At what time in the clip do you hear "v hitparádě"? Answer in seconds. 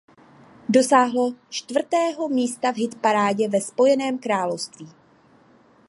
2.71-3.49